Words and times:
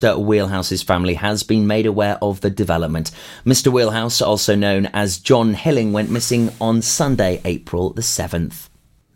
that 0.00 0.20
Wheelhouse's 0.20 0.82
family 0.82 1.14
has 1.14 1.42
been 1.42 1.66
made 1.66 1.86
aware 1.86 2.18
of 2.20 2.40
the 2.40 2.50
development. 2.50 3.10
Mr. 3.44 3.72
Wheelhouse, 3.72 4.20
also 4.20 4.54
known 4.54 4.86
as 4.86 5.18
John 5.18 5.54
Hilling, 5.54 5.92
went 5.92 6.10
missing 6.10 6.50
on 6.60 6.82
Sunday, 6.82 7.40
April 7.44 7.90
the 7.90 8.02
7th. 8.02 8.68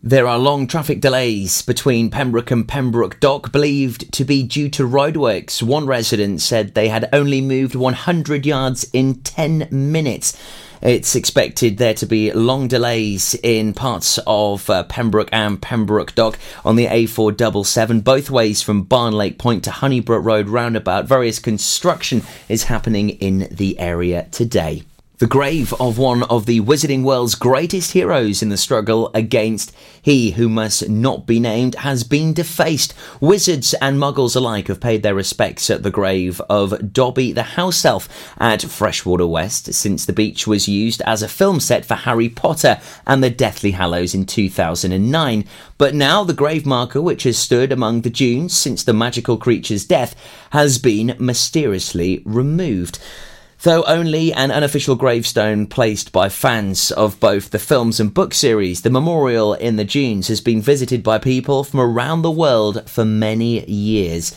There 0.07 0.27
are 0.27 0.39
long 0.39 0.67
traffic 0.67 1.01
delays 1.01 1.63
between 1.63 2.11
Pembroke 2.11 2.51
and 2.51 2.69
Pembroke 2.69 3.19
Dock, 3.21 3.51
believed 3.51 4.13
to 4.13 4.25
be 4.25 4.43
due 4.43 4.69
to 4.69 4.87
roadworks. 4.87 5.63
One 5.63 5.87
resident 5.87 6.43
said 6.43 6.75
they 6.75 6.89
had 6.89 7.09
only 7.11 7.41
moved 7.41 7.75
100 7.75 8.45
yards 8.45 8.85
in 8.93 9.15
10 9.23 9.69
minutes. 9.71 10.39
It's 10.85 11.17
expected 11.17 11.79
there 11.79 11.95
to 11.95 12.05
be 12.05 12.31
long 12.31 12.69
delays 12.69 13.35
in 13.43 13.73
parts 13.73 14.19
of 14.27 14.69
uh, 14.69 14.83
Pembroke 14.83 15.31
and 15.33 15.61
Pembroke 15.61 16.15
Dock 16.15 16.39
on 16.63 16.77
the 16.77 16.89
A477, 16.89 18.05
both 18.05 18.29
ways 18.29 18.61
from 18.61 18.83
Barn 18.83 19.15
Lake 19.15 19.39
Point 19.39 19.65
to 19.65 19.71
Honeybrook 19.71 20.23
Road 20.23 20.49
roundabout. 20.51 21.07
Various 21.07 21.39
construction 21.39 22.23
is 22.51 22.65
happening 22.65 23.09
in 23.09 23.49
the 23.51 23.79
area 23.79 24.29
today. 24.31 24.83
The 25.19 25.29
grave 25.29 25.73
of 25.75 25.97
one 25.97 26.25
of 26.25 26.47
the 26.47 26.61
Wizarding 26.61 27.05
World's 27.05 27.37
greatest 27.37 27.93
heroes 27.93 28.43
in 28.43 28.49
the 28.49 28.57
struggle 28.57 29.13
against 29.15 29.73
he 30.03 30.33
who 30.33 30.49
must 30.49 30.89
not 30.89 31.25
be 31.25 31.39
named 31.39 31.77
has 31.77 32.03
been 32.03 32.33
defaced. 32.33 32.95
Wizards 33.21 33.75
and 33.75 33.97
muggles 33.97 34.35
alike 34.35 34.67
have 34.67 34.81
paid 34.81 35.05
their 35.05 35.15
respects 35.15 35.71
at 35.71 35.85
the 35.85 35.91
grave 35.93 36.41
of 36.51 36.93
Dobby 36.93 37.31
the 37.31 37.45
House 37.45 37.85
Elf 37.85 38.09
at 38.39 38.63
Freshwater 38.63 39.29
West 39.29 39.73
since 39.73 40.05
the 40.05 40.13
beach 40.13 40.49
was 40.49 40.67
used 40.67 41.01
as 41.03 41.23
a 41.23 41.29
film 41.29 41.61
set 41.61 41.85
for 41.85 41.95
Harry 41.95 42.29
Potter 42.29 42.81
and 43.07 43.23
the 43.23 43.31
Deathly 43.31 43.71
Hallows 43.71 44.17
in 44.17 44.27
2009. 44.27 45.45
But 45.79 45.95
now 45.95 46.25
the 46.25 46.35
grave 46.35 46.67
marker, 46.67 47.01
which 47.01 47.23
has 47.23 47.39
stood 47.39 47.71
among 47.71 48.01
the 48.01 48.11
dunes 48.11 48.59
since 48.59 48.83
the 48.83 48.93
magical 48.93 49.37
creature's 49.37 49.85
death, 49.85 50.17
has 50.51 50.79
been 50.79 51.15
mysteriously 51.21 52.21
removed 52.25 52.99
though 53.65 53.83
only 53.85 54.31
an 54.33 54.51
unofficial 54.51 54.95
gravestone 54.95 55.67
placed 55.67 56.13
by 56.13 56.29
fans 56.29 56.91
of 56.93 57.19
both 57.19 57.49
the 57.51 57.59
films 57.59 57.99
and 57.99 58.13
book 58.13 58.35
series. 58.35 58.83
The 58.83 58.91
memorial 58.91 59.55
in 59.55 59.77
the 59.77 59.87
dunes 59.87 60.29
has 60.29 60.43
been 60.43 60.61
visited 60.61 61.03
by 61.03 61.19
people 61.19 61.65
from 61.65 61.81
around 61.81 62.23
the 62.23 62.31
world 62.31 62.89
for 62.89 63.07
many 63.07 63.65
years. 63.65 64.37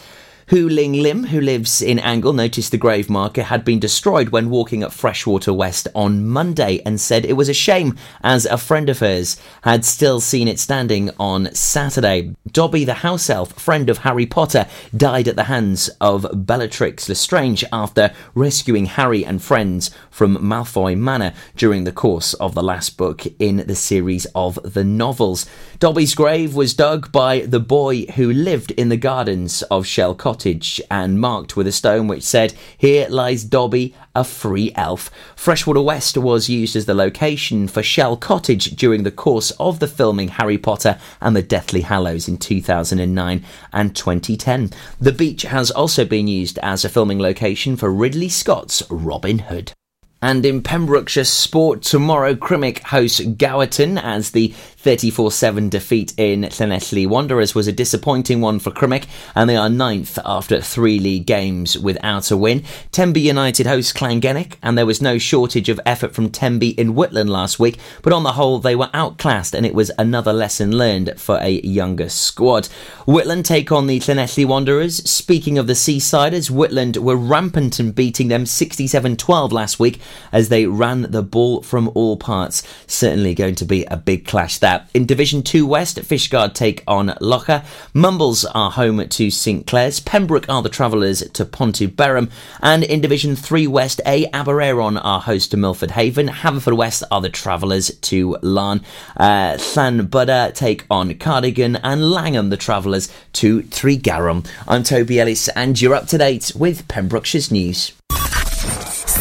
Hu 0.50 0.70
Ling 0.70 0.94
Lim, 0.94 1.26
who 1.26 1.42
lives 1.42 1.81
in 1.81 2.00
Angle, 2.00 2.31
noticed 2.31 2.72
the 2.72 2.78
grave 2.78 3.09
marker 3.09 3.44
had 3.44 3.66
been 3.66 3.81
destroyed 3.81 4.30
when 4.30 4.50
walking 4.50 4.81
at 4.81 4.94
Freshwater 4.94 5.52
West 5.52 5.90
on 5.94 6.26
Monday 6.26 6.81
and 6.86 7.02
said 7.02 7.26
it 7.26 7.34
was 7.34 7.50
a 7.50 7.53
shame 7.53 7.98
as 8.23 8.45
a 8.45 8.58
friend 8.58 8.88
of 8.88 9.00
hers 9.00 9.36
had 9.64 9.84
still 9.84 10.22
seen 10.22 10.48
it 10.48 10.58
standing 10.58 11.12
on 11.20 11.53
Saturday. 11.53 12.34
Dobby 12.50 12.86
the 12.86 12.94
house 12.94 13.30
elf, 13.30 13.52
friend 13.59 13.90
of 13.90 13.98
Harry 14.00 14.25
Potter, 14.25 14.68
died 14.95 15.28
at 15.28 15.36
the 15.36 15.44
hands 15.44 15.90
of 16.00 16.25
Bellatrix 16.34 17.09
Lestrange 17.09 17.66
after 17.73 18.14
rescuing 18.34 18.86
Harry 18.86 19.25
and 19.25 19.44
friends 19.44 19.92
from 20.09 20.38
Malfoy 20.38 20.98
Manor 20.98 21.34
during 21.58 21.84
the 21.84 21.92
course 21.92 22.34
of 22.36 22.56
the 22.56 22.64
last 22.64 22.95
book 22.95 23.25
in 23.38 23.58
the 23.68 23.75
series 23.75 24.25
of 24.34 24.58
the 24.64 24.86
novels. 24.86 25.45
Dobby's 25.80 26.16
grave 26.16 26.56
was 26.56 26.73
dug 26.73 27.12
by 27.12 27.42
the 27.42 27.59
boy 27.59 28.06
who 28.16 28.31
lived 28.31 28.72
in 28.72 28.88
the 28.88 28.95
gardens 28.95 29.62
of 29.64 29.86
Shell 29.86 30.16
Cottage 30.16 30.37
cottage 30.38 30.80
and 30.92 31.20
marked 31.20 31.56
with 31.56 31.66
a 31.66 31.72
stone 31.72 32.08
which 32.08 32.22
said, 32.22 32.54
Here 32.78 33.08
lies 33.10 33.44
Dobby, 33.44 33.96
a 34.14 34.24
free 34.24 34.72
elf. 34.76 35.10
Freshwater 35.36 35.82
West 35.82 36.16
was 36.16 36.48
used 36.48 36.76
as 36.76 36.86
the 36.86 36.94
location 36.94 37.68
for 37.68 37.82
Shell 37.82 38.18
Cottage 38.18 38.76
during 38.76 39.02
the 39.02 39.10
course 39.10 39.50
of 39.60 39.80
the 39.80 39.88
filming 39.88 40.28
Harry 40.28 40.60
Potter 40.60 41.00
and 41.20 41.36
the 41.36 41.42
Deathly 41.42 41.82
Hallows 41.82 42.28
in 42.28 42.38
2009 42.38 43.44
and 43.74 43.96
2010. 43.96 44.70
The 45.02 45.12
beach 45.12 45.42
has 45.42 45.72
also 45.72 46.06
been 46.06 46.28
used 46.28 46.60
as 46.60 46.86
a 46.86 46.90
filming 46.90 47.18
location 47.18 47.76
for 47.76 47.92
Ridley 47.92 48.30
Scott's 48.30 48.84
Robin 48.92 49.40
Hood. 49.40 49.74
And 50.22 50.46
in 50.46 50.64
Pembrokeshire 50.64 51.26
sport 51.26 51.84
tomorrow, 51.84 52.34
Crymych 52.34 52.80
hosts 52.80 53.22
Gowerton 53.22 54.02
as 54.02 54.32
the 54.32 54.53
34 54.88 55.31
7 55.34 55.68
defeat 55.68 56.14
in 56.16 56.44
Llanelli 56.44 57.06
Wanderers 57.06 57.53
was 57.53 57.68
a 57.68 57.74
disappointing 57.74 58.40
one 58.40 58.58
for 58.58 58.72
Crymych, 58.72 59.06
and 59.36 59.50
they 59.50 59.58
are 59.58 59.68
ninth 59.68 60.18
after 60.24 60.62
three 60.62 60.98
league 60.98 61.25
games 61.25 61.78
without 61.78 62.31
a 62.31 62.38
win. 62.38 62.64
Tenby 62.94 63.20
United 63.20 63.68
host 63.68 63.97
Llangennech, 63.97 64.53
and 64.64 64.78
there 64.78 64.86
was 64.86 65.02
no 65.02 65.18
shortage 65.18 65.68
of 65.68 65.81
effort 65.86 66.16
from 66.16 66.30
Tenby 66.30 66.70
in 66.80 66.96
Whitland 66.96 67.28
last 67.28 67.59
week, 67.59 67.78
but 68.02 68.14
on 68.14 68.24
the 68.24 68.31
whole, 68.31 68.59
they 68.59 68.78
were 68.78 68.90
outclassed, 68.94 69.53
and 69.53 69.66
it 69.66 69.76
was 69.76 69.92
another 69.97 70.31
lesson 70.31 70.78
learned 70.78 71.20
for 71.20 71.38
a 71.42 71.59
younger 71.64 72.08
squad. 72.08 72.70
Whitland 73.06 73.44
take 73.44 73.74
on 73.74 73.88
the 73.88 74.00
Llanelli 74.00 74.46
Wanderers. 74.46 75.03
Speaking 75.09 75.58
of 75.58 75.68
the 75.68 75.74
Seasiders, 75.74 76.50
Whitland 76.50 76.96
were 76.96 77.18
rampant 77.18 77.78
and 77.78 77.94
beating 77.94 78.30
them 78.30 78.46
67 78.46 79.18
12 79.18 79.52
last 79.52 79.81
week 79.81 80.00
as 80.31 80.47
they 80.47 80.66
ran 80.66 81.12
the 81.12 81.24
ball 81.24 81.62
from 81.62 81.92
all 81.94 82.16
parts. 82.16 82.64
Certainly 82.88 83.36
going 83.36 83.56
to 83.56 83.66
be 83.66 83.84
a 83.86 83.97
big 83.97 84.26
clash 84.26 84.59
that. 84.59 84.77
In 84.94 85.06
Division 85.06 85.44
2 85.44 85.66
West, 85.66 85.98
Fishguard 85.98 86.54
take 86.54 86.84
on 86.88 87.08
Loughor. 87.22 87.64
Mumbles 87.94 88.46
are 88.46 88.72
home 88.72 89.08
to 89.08 89.30
St 89.30 89.66
Clears. 89.68 90.00
Pembroke 90.00 90.50
are 90.50 90.62
the 90.62 90.70
travellers 90.70 91.20
to 91.32 91.46
Pontyberem. 91.46 92.30
And 92.62 92.84
in 92.84 93.02
Division 93.02 93.36
3 93.36 93.68
West 93.68 94.02
A, 94.06 94.26
Aberaeron 94.32 95.00
are 95.04 95.22
host 95.22 95.52
to 95.52 95.58
Milford 95.58 95.92
Haven. 95.92 96.28
Haverfordwest 96.28 97.04
are 97.12 97.22
the 97.22 97.30
travellers 97.30 97.90
to 98.02 98.38
Laugharne. 98.42 98.84
Uh, 99.16 99.58
Llanybydder 99.58 100.54
take 100.54 100.86
on 100.90 101.14
Cardigan. 101.16 101.80
And 101.84 102.02
Llangwm 102.02 102.50
the 102.50 102.58
travellers 102.58 103.12
to 103.34 103.64
Tregaron. 103.64 104.48
I'm 104.68 104.84
Toby 104.84 105.20
Ellis 105.20 105.48
and 105.50 105.80
you're 105.80 105.96
up 105.96 106.08
to 106.08 106.18
date 106.18 106.52
with 106.56 106.88
Pembrokeshire's 106.88 107.52
news. 107.52 107.94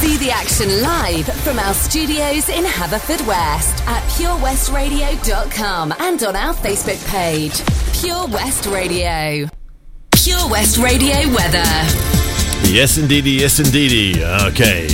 See 0.07 0.19
the 0.19 0.31
action 0.31 0.83
live 0.83 1.27
from 1.43 1.59
our 1.59 1.75
studios 1.75 2.49
in 2.49 2.63
Haverfordwest 2.63 3.85
at 3.89 4.05
purewestradio.com 4.11 5.95
and 5.99 6.23
on 6.23 6.37
our 6.37 6.55
Facebook 6.55 7.05
page, 7.09 7.61
Pure 8.01 8.29
West 8.29 8.67
Radio. 8.67 9.49
Pure 10.13 10.49
West 10.49 10.79
Radio 10.79 11.17
weather. 11.35 11.65
Yes, 12.71 12.99
indeedy, 12.99 13.33
yes, 13.33 13.59
indeedy. 13.59 14.23
Okay. 14.23 14.87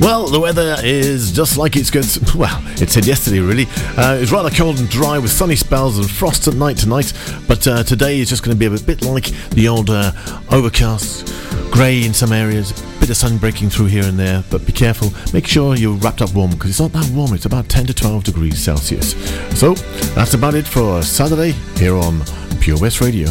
Well, 0.00 0.26
the 0.26 0.40
weather 0.40 0.76
is 0.82 1.30
just 1.32 1.56
like 1.56 1.76
it's 1.76 1.90
going 1.90 2.04
to. 2.06 2.38
Well, 2.38 2.62
it 2.82 2.90
said 2.90 3.06
yesterday, 3.06 3.38
really. 3.38 3.66
Uh, 3.96 4.18
it's 4.20 4.32
rather 4.32 4.50
cold 4.50 4.78
and 4.80 4.88
dry 4.88 5.18
with 5.18 5.30
sunny 5.30 5.56
spells 5.56 5.98
and 5.98 6.10
frost 6.10 6.48
at 6.48 6.54
night 6.54 6.76
tonight. 6.76 7.12
But 7.46 7.66
uh, 7.66 7.84
today 7.84 8.18
is 8.18 8.28
just 8.28 8.42
going 8.42 8.56
to 8.56 8.58
be 8.58 8.66
a 8.66 8.78
bit 8.78 9.02
like 9.02 9.26
the 9.50 9.68
old 9.68 9.90
uh, 9.90 10.12
overcast, 10.50 11.26
grey 11.70 12.04
in 12.04 12.12
some 12.12 12.32
areas, 12.32 12.72
bit 12.98 13.08
of 13.10 13.16
sun 13.16 13.38
breaking 13.38 13.70
through 13.70 13.86
here 13.86 14.04
and 14.04 14.18
there. 14.18 14.42
But 14.50 14.66
be 14.66 14.72
careful. 14.72 15.10
Make 15.32 15.46
sure 15.46 15.76
you're 15.76 15.96
wrapped 15.96 16.22
up 16.22 16.34
warm 16.34 16.50
because 16.50 16.70
it's 16.70 16.80
not 16.80 16.92
that 16.92 17.08
warm. 17.14 17.32
It's 17.32 17.46
about 17.46 17.68
10 17.68 17.86
to 17.86 17.94
12 17.94 18.24
degrees 18.24 18.58
Celsius. 18.58 19.12
So 19.58 19.74
that's 20.14 20.34
about 20.34 20.54
it 20.54 20.66
for 20.66 21.02
Saturday 21.02 21.52
here 21.78 21.96
on 21.96 22.20
Pure 22.60 22.80
West 22.80 23.00
Radio. 23.00 23.28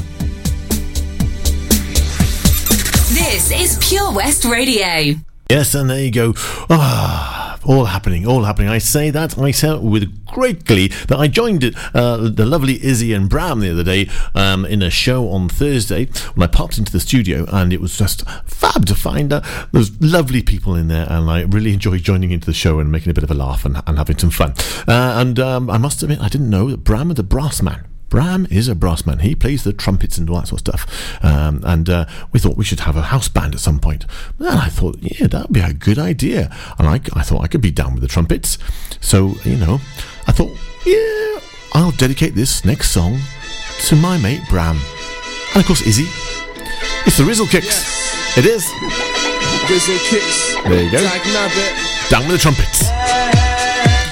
This 3.14 3.52
is 3.52 3.78
Pure 3.88 4.14
West 4.14 4.46
Radio. 4.46 5.16
Yes, 5.50 5.76
and 5.76 5.90
there 5.90 6.00
you 6.00 6.12
go. 6.12 6.34
Ah, 6.70 7.60
all 7.66 7.86
happening, 7.86 8.26
all 8.26 8.44
happening. 8.44 8.70
I 8.70 8.78
say 8.78 9.10
that, 9.10 9.38
I 9.38 9.76
with 9.78 10.26
great 10.26 10.66
glee 10.66 10.88
that 10.88 11.18
I 11.18 11.28
joined 11.28 11.64
uh, 11.94 12.18
the 12.18 12.46
lovely 12.46 12.84
Izzy 12.84 13.14
and 13.14 13.30
Bram 13.30 13.60
the 13.60 13.72
other 13.72 13.84
day 13.84 14.10
um, 14.34 14.66
in 14.66 14.82
a 14.82 14.90
show 14.90 15.30
on 15.30 15.50
Thursday 15.50 16.06
when 16.34 16.44
I 16.44 16.52
popped 16.52 16.78
into 16.78 16.92
the 16.92 17.00
studio 17.00 17.46
and 17.52 17.72
it 17.72 17.82
was 17.82 17.98
just 17.98 18.28
fab 18.46 18.86
to 18.88 18.96
find 18.96 19.32
uh, 19.32 19.42
those 19.72 19.92
lovely 20.02 20.42
people 20.42 20.76
in 20.76 20.88
there 20.88 21.06
and 21.10 21.30
I 21.30 21.42
really 21.42 21.74
enjoyed 21.74 22.02
joining 22.02 22.32
into 22.32 22.46
the 22.46 22.54
show 22.54 22.80
and 22.80 22.92
making 22.92 23.12
a 23.12 23.14
bit 23.14 23.24
of 23.24 23.32
a 23.32 23.36
laugh 23.36 23.64
and, 23.66 23.82
and 23.86 23.98
having 23.98 24.18
some 24.18 24.32
fun. 24.32 24.54
Uh, 24.88 25.16
and 25.20 25.40
um, 25.40 25.70
I 25.70 25.78
must 25.78 26.02
admit, 26.02 26.20
I 26.20 26.30
didn't 26.30 26.50
know 26.50 26.70
that 26.72 26.84
Bram 26.84 27.10
was 27.10 27.20
a 27.20 27.24
brass 27.24 27.62
man. 27.62 27.86
Bram 28.14 28.46
is 28.52 28.68
a 28.68 28.76
brass 28.76 29.08
man. 29.08 29.18
He 29.18 29.34
plays 29.34 29.64
the 29.64 29.74
trumpets 29.74 30.20
and 30.20 30.30
all 30.30 30.40
that 30.40 30.48
sort 30.48 30.62
of 30.68 30.80
stuff. 30.80 31.24
Um, 31.24 31.62
and 31.64 31.90
uh, 31.90 32.06
we 32.32 32.40
thought 32.40 32.58
we 32.58 32.64
should 32.64 32.82
have 32.82 32.96
a 32.96 33.02
house 33.02 33.28
band 33.28 33.56
at 33.56 33.60
some 33.60 33.80
point. 33.80 34.06
And 34.38 34.50
I 34.50 34.68
thought, 34.68 35.00
yeah, 35.02 35.26
that 35.26 35.48
would 35.48 35.54
be 35.54 35.62
a 35.62 35.74
good 35.74 35.98
idea. 35.98 36.56
And 36.78 36.88
I, 36.88 37.02
I 37.16 37.24
thought 37.24 37.42
I 37.42 37.48
could 37.48 37.62
be 37.62 37.72
down 37.72 37.94
with 37.94 38.04
the 38.04 38.08
trumpets. 38.08 38.60
So, 39.02 39.34
you 39.44 39.56
know, 39.56 39.82
I 40.28 40.32
thought, 40.32 40.52
yeah, 40.86 41.40
I'll 41.74 41.90
dedicate 41.90 42.36
this 42.36 42.64
next 42.64 42.92
song 42.92 43.18
to 43.88 43.96
my 43.96 44.20
mate 44.20 44.42
Bram. 44.48 44.78
And 45.56 45.62
of 45.62 45.66
course, 45.66 45.82
Izzy. 45.82 46.06
It's 47.08 47.18
the 47.18 47.24
Rizzle 47.24 47.50
Kicks. 47.50 47.66
Yes. 47.66 48.38
It 48.38 48.46
is. 48.46 48.70
Grizzle 49.66 49.98
kicks. 50.06 50.54
There 50.66 50.84
you 50.84 50.92
go. 50.92 51.02
Down 52.10 52.28
with 52.28 52.34
the 52.34 52.38
trumpets. 52.38 52.84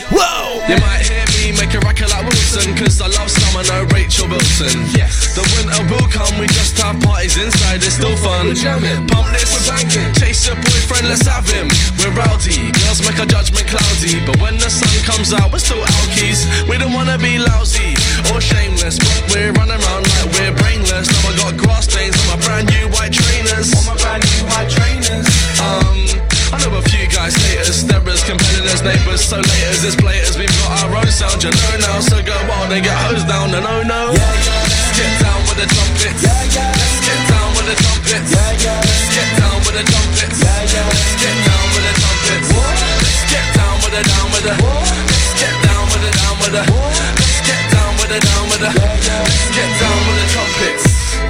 Whoa! 0.09 0.65
You 0.67 0.81
might 0.81 1.05
hear 1.05 1.53
me 1.53 1.59
make 1.59 1.73
a 1.75 1.79
like 1.85 2.30
Wilson, 2.51 2.75
cause 2.75 2.99
I 2.99 3.07
love 3.07 3.31
summer, 3.31 3.63
no 3.63 3.87
Rachel 3.95 4.27
Wilson. 4.27 4.83
Yes. 4.91 5.39
The 5.39 5.43
winter 5.55 5.87
will 5.87 6.07
come, 6.11 6.35
we 6.35 6.47
just 6.51 6.75
have 6.83 6.99
parties 6.99 7.39
inside, 7.39 7.79
it's 7.79 7.95
still 7.95 8.15
fun. 8.19 8.47
We're 8.47 8.59
jamming, 8.59 9.07
pump 9.07 9.31
this, 9.31 9.47
we're 9.55 9.71
banging. 9.71 10.11
Chase 10.19 10.51
your 10.51 10.59
boyfriend, 10.59 11.07
let's 11.07 11.23
have 11.31 11.47
him. 11.47 11.71
We're 11.95 12.11
rowdy, 12.11 12.75
girls 12.75 12.99
make 13.07 13.15
our 13.23 13.25
judgment 13.25 13.71
cloudy. 13.71 14.19
But 14.27 14.35
when 14.43 14.59
the 14.59 14.67
sun 14.67 14.91
comes 15.07 15.31
out, 15.31 15.47
we're 15.47 15.63
still 15.63 15.79
alkies. 15.79 16.43
We 16.67 16.75
don't 16.75 16.91
wanna 16.91 17.15
be 17.15 17.39
lousy 17.39 17.95
or 18.35 18.43
shameless, 18.43 18.99
but 18.99 19.31
we're 19.31 19.55
running 19.55 19.79
around 19.79 20.03
like 20.11 20.27
we're 20.35 20.55
brainless. 20.59 21.07
Now 21.07 21.31
I 21.31 21.33
got 21.39 21.55
grass 21.55 21.87
stains 21.87 22.19
on 22.19 22.35
my 22.35 22.39
brand 22.43 22.67
new 22.67 22.91
white 22.91 23.15
trainers. 23.15 23.71
All 23.71 23.87
my 23.87 23.95
brand 23.95 24.27
new 24.27 24.43
white 24.51 24.67
trainers. 24.67 25.23
Um, 25.55 26.30
I 26.51 26.59
know 26.59 26.75
a 26.75 26.83
few 26.83 27.07
guys 27.07 27.31
haters, 27.31 27.79
steppers, 27.79 28.23
competitors, 28.27 28.83
neighbours, 28.83 29.23
so 29.23 29.39
laters, 29.39 29.87
as 29.87 29.95
blaters, 29.95 30.35
we've 30.35 30.51
got 30.59 30.83
our 30.83 30.99
own 30.99 31.07
sound, 31.07 31.39
you 31.39 31.47
know 31.47 31.75
now. 31.79 32.03
So 32.03 32.19
go 32.19 32.35
wild 32.51 32.75
and 32.75 32.83
get 32.83 32.91
hosed 33.07 33.27
down, 33.27 33.55
and 33.55 33.63
oh 33.63 33.83
no. 33.87 34.11
Yeah, 34.11 34.19
yeah. 34.19 34.67
Let's 34.67 34.91
get 34.99 35.11
down 35.23 35.39
with 35.47 35.57
the 35.63 35.67
trumpets. 35.71 36.19
Yeah, 36.19 36.43
yeah. 36.51 36.75
Let's 36.75 36.99
get 37.07 37.19
down 37.31 37.49
with 37.55 37.67
the 37.71 37.75
trumpets. 37.79 38.29
Yeah, 38.35 38.51
yeah. 38.67 38.83
Let's 38.83 39.07
get 39.15 39.29
down 39.39 39.57
with 39.63 39.75
the 39.79 39.83
trumpets. 39.87 40.37
Yeah, 40.43 40.75
yeah. 40.75 40.91
Let's 40.91 41.15
get 41.23 41.37
down 41.47 41.65
with 41.71 41.83
the 41.87 41.93
trumpets. 42.03 42.49
Let's 42.51 43.23
get 43.31 43.47
down 43.55 43.75
with 43.79 43.93
the 43.95 44.03
down 44.11 44.27
with 44.35 44.43
the. 44.43 44.55
Let's 44.59 45.33
get 45.39 45.55
down 45.63 45.83
with 45.87 46.03
the 46.03 46.11
down 46.19 46.35
with 46.35 46.51
the. 46.51 46.63
Let's 46.67 47.39
get 47.47 47.63
down 47.71 47.91
with 47.95 48.11
the 48.11 48.19
down 48.19 48.45
with 48.51 48.59
the. 48.59 48.71
Let's 48.75 49.47
get 49.55 49.71
down 49.79 49.99
with 50.03 50.17
the 50.19 50.27
trumpets. 50.35 50.83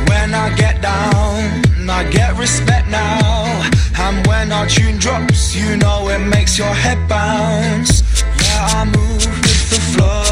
When 0.10 0.34
I 0.34 0.50
get 0.58 0.82
down, 0.82 1.62
I 1.86 2.10
get 2.10 2.34
respect 2.42 2.90
now. 2.90 3.70
And 4.12 4.28
when 4.28 4.52
our 4.52 4.68
tune 4.68 4.98
drops, 4.98 5.56
you 5.56 5.78
know 5.78 6.10
it 6.10 6.20
makes 6.20 6.58
your 6.58 6.74
head 6.84 7.08
bounce. 7.08 8.04
Yeah, 8.44 8.80
I 8.80 8.84
move 8.86 9.26
with 9.26 9.70
the 9.70 9.80
flow. 9.94 10.31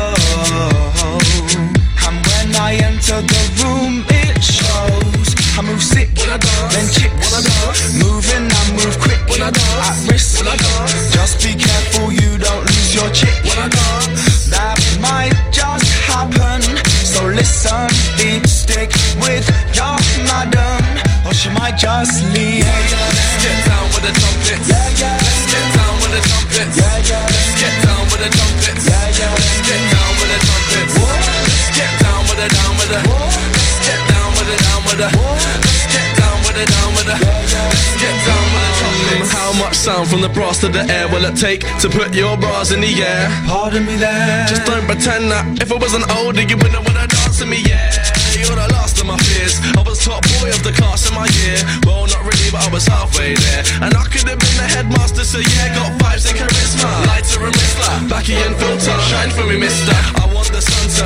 From 40.09 40.21
the 40.25 40.29
brass 40.29 40.57
to 40.57 40.67
the 40.67 40.81
air 40.89 41.05
will 41.13 41.21
it 41.21 41.37
take 41.37 41.61
to 41.77 41.87
put 41.87 42.17
your 42.17 42.33
bras 42.35 42.73
in 42.73 42.81
the 42.81 42.89
air? 42.89 43.29
Pardon 43.45 43.85
me 43.85 43.95
there. 43.95 44.49
Just 44.49 44.65
don't 44.65 44.85
pretend 44.89 45.29
that 45.29 45.45
if 45.61 45.69
I 45.69 45.77
wasn't 45.77 46.09
older, 46.17 46.41
you 46.41 46.57
wouldn't 46.57 46.81
wanna 46.81 47.05
dance 47.05 47.37
with 47.37 47.53
me, 47.53 47.61
yeah. 47.61 47.93
You're 48.33 48.57
the 48.57 48.65
last 48.73 48.97
of 48.97 49.05
my 49.05 49.17
fears. 49.21 49.61
I 49.77 49.85
was 49.85 50.01
top 50.01 50.25
boy 50.41 50.49
of 50.49 50.65
the 50.65 50.73
class 50.73 51.05
in 51.05 51.13
my 51.13 51.29
year. 51.45 51.61
Well, 51.85 52.09
not 52.09 52.25
really, 52.25 52.49
but 52.49 52.65
I 52.65 52.69
was 52.73 52.89
halfway 52.89 53.37
there. 53.37 53.61
And 53.85 53.93
I 53.93 54.01
could 54.09 54.25
have 54.25 54.41
been 54.41 54.57
the 54.57 54.65
headmaster, 54.65 55.21
so 55.21 55.37
yeah, 55.45 55.77
got 55.77 55.93
vibes 56.01 56.25
and 56.25 56.41
charisma. 56.41 56.89
Lighter 57.05 57.45
and 57.45 57.53
whistler, 57.53 57.93
backy 58.09 58.33
and 58.33 58.57
filter. 58.57 58.97
Shine 59.13 59.29
for 59.29 59.45
me, 59.45 59.61
mister. 59.61 59.93
I 59.93 60.25
want 60.33 60.49
the 60.49 60.61
sun 60.65 60.89
to. 60.89 61.05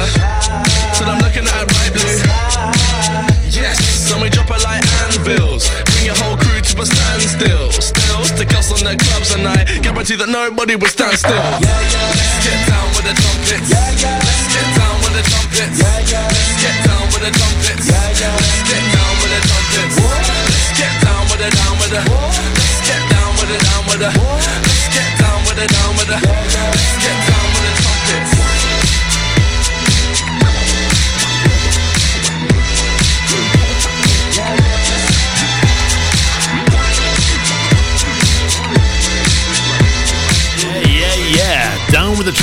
Till 0.96 1.12
I'm 1.12 1.20
looking 1.20 1.44
at 1.44 1.68
bright 1.68 1.92
blue. 1.92 2.24
Yes, 3.52 4.12
and 4.16 4.22
we 4.24 4.30
drop 4.32 4.48
it 4.48 4.64
like 4.64 4.84
anvils. 5.04 5.68
Bring 5.92 6.08
your 6.08 6.16
whole 6.24 6.40
crew 6.64 6.76
to 6.76 6.82
a 6.82 6.86
standstill. 6.86 7.72
Still, 7.72 8.24
stick 8.24 8.54
us 8.56 8.72
on 8.72 8.84
the 8.84 8.96
clubs 8.96 9.36
and 9.36 9.48
I 9.48 9.64
guarantee 9.82 10.16
that 10.16 10.30
nobody 10.30 10.76
will 10.76 10.88
stand 10.88 11.18
still. 11.18 11.36
Yeah, 11.36 11.60
yeah. 11.60 12.16
Let's 12.16 12.40
get 12.44 12.60
down 12.68 12.88
with 12.96 13.06
the 13.06 13.14
trumpets. 13.14 13.70
Yeah, 13.70 13.92
yeah. 14.00 14.20
Let's 14.24 14.48
get 14.54 14.68
down 14.78 14.96
with 15.04 15.14
the 15.14 15.24
trumpets. 15.24 15.78
Yeah, 15.80 16.08
yeah. 16.12 16.28
Let's 16.28 16.64
get 16.64 16.76
down 16.88 17.04
with 17.12 17.24
the 17.24 17.32
trumpets. 17.32 17.86
Let's 17.92 18.64
get 18.72 18.84
down 18.96 19.14
with 19.20 19.32
the 19.34 19.40
trumpets. 19.44 19.96
Let's 20.04 20.72
get 20.80 20.94
down 21.04 21.22
with 21.28 21.40
the 21.44 21.50
down 21.52 21.74
with 21.80 21.92
the. 21.92 22.02
Let's 22.04 22.82
get 22.88 23.04
down 23.12 23.32
with 23.38 23.50
the 23.52 23.58
down 23.60 23.84
with 23.88 24.00
the. 24.00 24.10
Let's 24.14 24.88
get 24.94 25.10
down 25.20 25.40
with 25.44 25.58
the 25.60 25.68
down 25.68 25.92
with 26.00 26.10
the. 26.10 26.18
Let's 26.24 26.96
get 27.04 27.18
down 27.28 27.43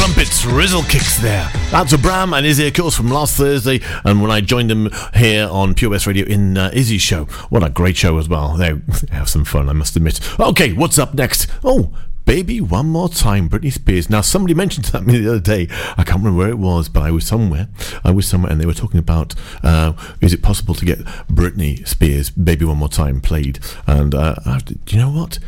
trumpets, 0.00 0.46
Rizzle 0.46 0.88
kicks 0.88 1.18
there. 1.18 1.46
That's 1.70 1.92
Abram 1.92 2.32
and 2.32 2.46
Izzy, 2.46 2.66
of 2.68 2.72
course, 2.72 2.96
from 2.96 3.08
last 3.10 3.36
Thursday. 3.36 3.80
And 4.02 4.22
when 4.22 4.30
I 4.30 4.40
joined 4.40 4.70
them 4.70 4.88
here 5.14 5.46
on 5.46 5.74
Pure 5.74 5.90
West 5.90 6.06
Radio 6.06 6.24
in 6.24 6.56
uh, 6.56 6.70
Izzy's 6.72 7.02
show, 7.02 7.26
what 7.50 7.62
a 7.62 7.68
great 7.68 7.98
show 7.98 8.16
as 8.16 8.26
well. 8.26 8.56
They 8.56 8.80
have 9.10 9.28
some 9.28 9.44
fun, 9.44 9.68
I 9.68 9.74
must 9.74 9.96
admit. 9.96 10.18
Okay, 10.40 10.72
what's 10.72 10.98
up 10.98 11.12
next? 11.12 11.48
Oh, 11.62 11.94
Baby 12.24 12.62
One 12.62 12.86
More 12.86 13.10
Time, 13.10 13.50
Britney 13.50 13.70
Spears. 13.70 14.08
Now, 14.08 14.22
somebody 14.22 14.54
mentioned 14.62 14.86
that 14.86 15.00
to 15.00 15.04
me 15.04 15.18
the 15.18 15.28
other 15.32 15.38
day. 15.38 15.68
I 15.98 16.04
can't 16.04 16.20
remember 16.20 16.38
where 16.38 16.48
it 16.48 16.58
was, 16.58 16.88
but 16.88 17.02
I 17.02 17.10
was 17.10 17.26
somewhere. 17.26 17.68
I 18.02 18.10
was 18.10 18.26
somewhere, 18.26 18.50
and 18.50 18.58
they 18.58 18.66
were 18.66 18.72
talking 18.72 19.00
about 19.00 19.34
uh, 19.62 19.92
is 20.22 20.32
it 20.32 20.40
possible 20.40 20.74
to 20.76 20.86
get 20.86 21.00
Britney 21.28 21.86
Spears' 21.86 22.30
Baby 22.30 22.64
One 22.64 22.78
More 22.78 22.88
Time 22.88 23.20
played? 23.20 23.58
And 23.86 24.14
uh, 24.14 24.60
do 24.64 24.96
you 24.96 24.98
know 24.98 25.10
what? 25.10 25.38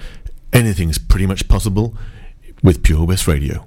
Anything's 0.53 0.99
pretty 0.99 1.25
much 1.27 1.49
possible 1.49 1.97
with 2.63 2.83
Pure 2.83 3.07
West 3.07 3.27
Radio. 3.27 3.67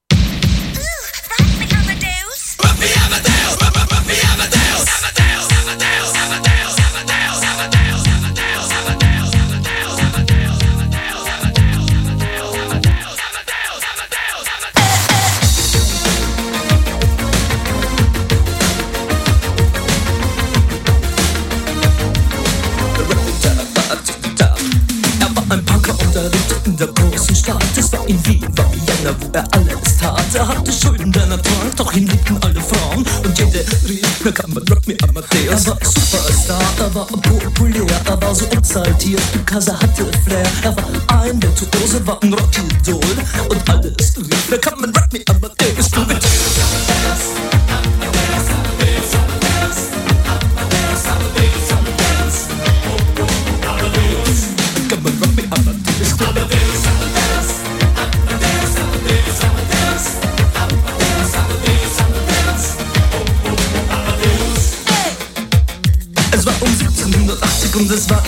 In 28.11 28.25
Wien, 28.25 28.57
war 28.57 28.65
Vienna, 28.71 29.15
wo 29.19 29.27
er 29.31 29.45
alles 29.51 29.97
tat. 29.99 30.35
Er 30.35 30.47
hatte 30.47 30.71
Schulden, 30.71 31.11
denn 31.11 31.31
er 31.31 31.41
trank, 31.41 31.75
doch 31.77 31.93
ihn 31.93 32.07
liebten 32.07 32.37
alle 32.43 32.61
Frauen. 32.61 33.05
Und 33.23 33.37
jede 33.37 33.65
rief, 33.87 34.05
na 34.23 34.31
kann 34.31 34.53
man 34.53 34.63
Rock 34.67 34.85
Me 34.87 34.95
Amadeus. 35.07 35.65
Er 35.65 35.71
war 35.71 35.77
Superstar, 35.81 36.61
er 36.79 36.95
war 36.95 37.05
populär, 37.05 37.85
er 38.05 38.21
war 38.21 38.35
so 38.35 38.45
exaltiert, 38.45 39.21
because 39.31 39.69
er 39.69 39.79
hatte 39.79 40.05
Flair. 40.25 40.45
Er 40.63 40.75
war 40.75 41.21
ein 41.21 41.41
Virtuose, 41.41 42.05
war 42.05 42.21
ein 42.21 42.33
Rockidol. 42.33 43.15
Und 43.49 43.69
alles 43.69 44.17
rief, 44.17 44.47
na 44.49 44.57
kann 44.57 44.79
man 44.79 44.89
Rock 44.93 45.13
Me 45.13 45.21
Amadeus. 45.27 45.89
Du 45.91 46.01
mit 46.01 46.21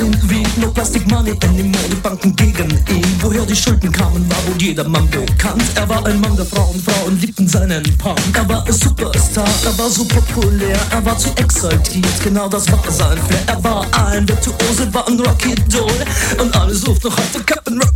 und 0.04 0.30
Wien 0.30 0.48
No 0.58 0.70
Plastic 0.70 1.10
Money 1.10 1.34
anymore, 1.44 1.90
die 1.90 1.96
Banken 1.96 2.36
gegen 2.36 2.70
ihn. 2.70 3.06
Woher 3.22 3.46
die 3.46 3.56
Schulden 3.56 3.92
kamen, 3.92 4.30
war 4.30 4.38
wohl 4.48 4.62
jedermann 4.62 5.10
bekannt. 5.10 5.64
Er 5.76 5.88
war 5.88 6.06
ein 6.06 6.20
Mann 6.20 6.36
der 6.36 6.46
Frauen, 6.46 6.80
Frauen 6.82 7.20
liebten 7.20 7.48
seinen 7.48 7.84
Punk. 7.98 8.20
Er 8.34 8.48
war 8.48 8.66
ein 8.66 8.74
Superstar, 8.74 9.48
er 9.66 9.78
war 9.78 9.90
so 9.90 10.06
populär. 10.06 10.78
Er 10.92 11.06
war 11.06 11.18
zu 11.18 11.30
exaltiert, 11.38 12.24
genau 12.24 12.48
das 12.48 12.72
war 12.72 12.80
sein 12.90 13.18
Flair. 13.28 13.44
Er 13.48 13.64
war 13.64 13.86
ein 14.08 14.28
Virtuose, 14.28 14.94
war 14.94 15.08
ein 15.08 15.20
Rocky 15.20 15.56
Doll. 15.70 15.92
Und 16.40 16.56
alle 16.56 16.74
suchten 16.74 17.08
noch 17.08 17.18
heute 17.18 17.44
Captain 17.46 17.82
Rock 17.82 17.93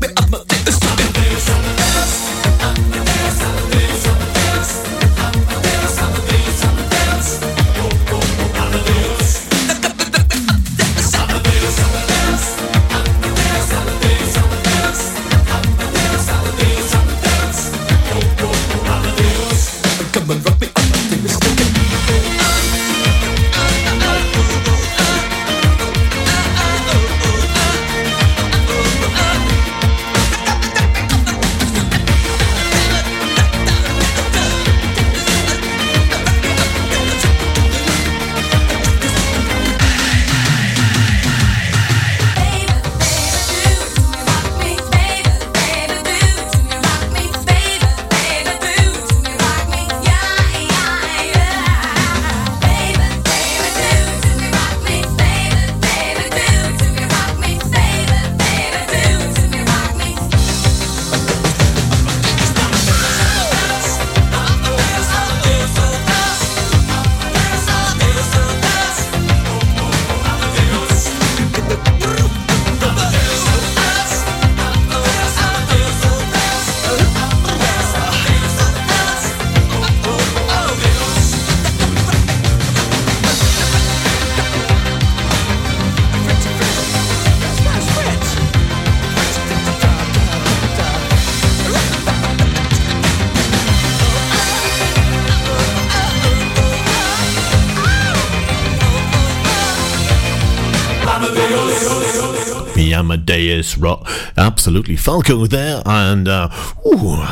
Absolutely. 104.57 104.95
Falco 104.95 105.45
there. 105.45 105.83
And, 105.85 106.27
uh, 106.27 106.49
ooh, 106.83 107.23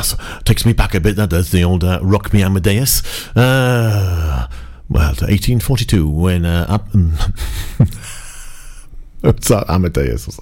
takes 0.44 0.64
me 0.64 0.72
back 0.72 0.94
a 0.94 1.00
bit. 1.00 1.16
That 1.16 1.30
does 1.30 1.50
the 1.50 1.64
old 1.64 1.82
uh, 1.82 1.98
Rock 2.00 2.32
Me 2.32 2.40
Amadeus. 2.40 3.02
Uh, 3.36 4.46
well, 4.88 5.08
1842 5.08 6.08
when. 6.08 6.44
Uh, 6.44 6.66
up, 6.68 6.86
What's 9.22 9.48
that? 9.48 9.68
Amadeus. 9.68 10.38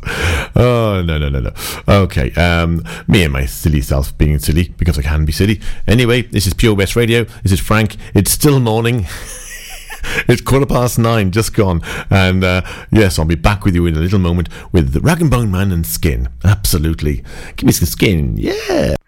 Oh, 0.54 1.02
no, 1.02 1.16
no, 1.16 1.30
no, 1.30 1.40
no. 1.40 1.52
Okay. 1.88 2.30
Um, 2.32 2.84
me 3.08 3.24
and 3.24 3.32
my 3.32 3.46
silly 3.46 3.80
self 3.80 4.16
being 4.18 4.38
silly 4.38 4.68
because 4.76 4.98
I 4.98 5.02
can 5.02 5.24
be 5.24 5.32
silly. 5.32 5.62
Anyway, 5.88 6.20
this 6.20 6.46
is 6.46 6.52
Pure 6.52 6.74
West 6.74 6.96
Radio. 6.96 7.24
This 7.44 7.52
is 7.52 7.60
Frank. 7.60 7.96
It's 8.12 8.30
still 8.30 8.60
morning. 8.60 9.06
it's 10.28 10.40
quarter 10.40 10.66
past 10.66 10.98
nine, 10.98 11.30
just 11.30 11.54
gone. 11.54 11.80
And 12.10 12.44
uh, 12.44 12.62
yes, 12.90 13.18
I'll 13.18 13.24
be 13.24 13.34
back 13.34 13.64
with 13.64 13.74
you 13.74 13.86
in 13.86 13.96
a 13.96 14.00
little 14.00 14.18
moment 14.18 14.48
with 14.72 14.92
the 14.92 15.00
Rag 15.00 15.20
and 15.20 15.30
Bone 15.30 15.50
Man 15.50 15.72
and 15.72 15.86
Skin. 15.86 16.28
Absolutely. 16.44 17.24
Give 17.56 17.66
me 17.66 17.72
some 17.72 17.86
skin. 17.86 18.36
Yeah. 18.36 18.96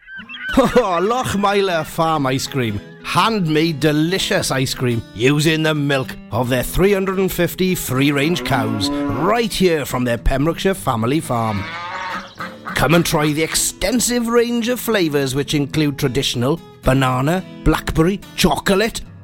Oh, 0.58 0.98
Lochmeyler 1.02 1.84
Farm 1.84 2.26
Ice 2.26 2.46
Cream. 2.46 2.80
Handmade 3.02 3.78
delicious 3.78 4.50
ice 4.50 4.72
cream 4.72 5.02
using 5.14 5.62
the 5.62 5.74
milk 5.74 6.16
of 6.32 6.48
their 6.48 6.62
350 6.62 7.74
free 7.74 8.10
range 8.10 8.42
cows 8.42 8.88
right 8.88 9.52
here 9.52 9.84
from 9.84 10.04
their 10.04 10.16
Pembrokeshire 10.16 10.72
family 10.72 11.20
farm. 11.20 11.62
Come 12.74 12.94
and 12.94 13.04
try 13.04 13.32
the 13.32 13.42
extensive 13.42 14.28
range 14.28 14.68
of 14.68 14.80
flavours 14.80 15.34
which 15.34 15.52
include 15.54 15.98
traditional, 15.98 16.60
banana, 16.82 17.44
blackberry, 17.64 18.20
chocolate, 18.34 19.02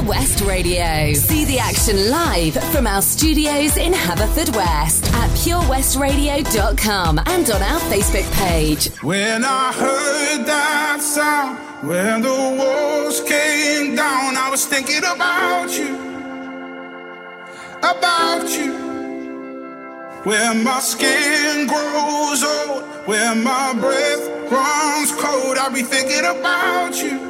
Pure 0.00 0.08
West 0.08 0.40
Radio. 0.42 1.12
See 1.14 1.44
the 1.44 1.58
action 1.58 2.10
live 2.10 2.54
from 2.72 2.86
our 2.86 3.02
studios 3.02 3.76
in 3.76 3.92
Haverfordwest 3.92 5.12
at 5.12 5.30
purewestradio.com 5.30 7.18
and 7.18 7.50
on 7.50 7.62
our 7.62 7.80
Facebook 7.80 8.30
page. 8.34 8.88
When 9.02 9.44
I 9.44 9.72
heard 9.72 10.46
that 10.46 11.00
sound, 11.00 11.58
when 11.86 12.22
the 12.22 12.28
walls 12.28 13.20
came 13.22 13.94
down, 13.94 14.36
I 14.36 14.48
was 14.50 14.64
thinking 14.66 14.98
about 14.98 15.70
you, 15.76 15.94
about 17.78 18.48
you. 18.48 18.72
Where 20.24 20.54
my 20.54 20.80
skin 20.80 21.66
grows 21.66 22.42
old, 22.42 22.82
where 23.06 23.34
my 23.34 23.74
breath 23.74 24.50
runs 24.50 25.12
cold, 25.12 25.58
I'll 25.58 25.72
be 25.72 25.82
thinking 25.82 26.24
about 26.24 26.94
you 26.96 27.29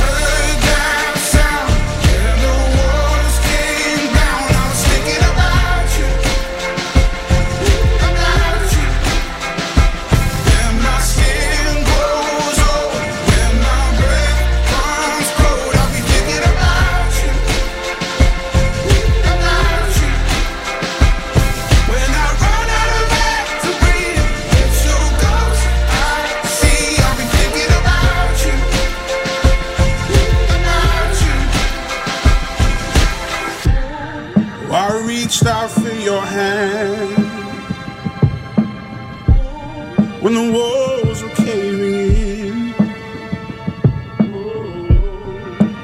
walls 40.49 41.21
in. 41.39 42.73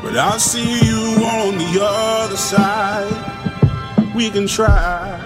But 0.01 0.15
I 0.17 0.37
see 0.37 0.79
you 0.85 1.25
on 1.25 1.57
the 1.57 1.79
other 1.81 2.37
side. 2.37 4.15
We 4.15 4.29
can 4.29 4.47
try 4.47 5.19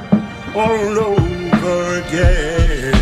all 0.55 0.99
over 0.99 2.01
again. 2.01 3.00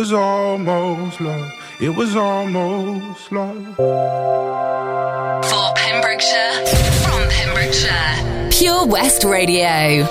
Was 0.00 0.14
almost 0.14 1.20
love. 1.20 1.52
It 1.78 1.90
was 1.90 2.16
almost 2.16 3.30
love. 3.30 3.76
For 5.44 5.74
Pembrokeshire, 5.76 6.64
from 7.04 7.28
Pembrokeshire. 7.28 8.48
Pure 8.50 8.86
West 8.86 9.24
Radio. 9.24 10.06